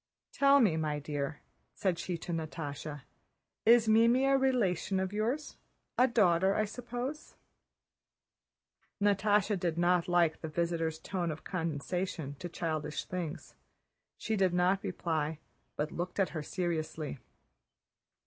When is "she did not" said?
14.17-14.81